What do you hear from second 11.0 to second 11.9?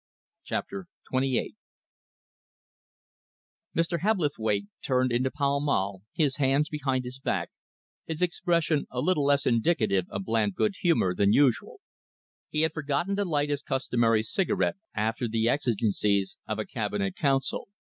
than usual.